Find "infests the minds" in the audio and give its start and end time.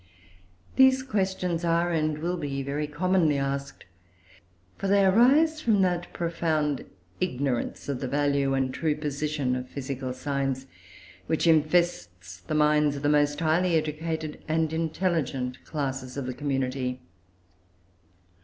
11.45-12.95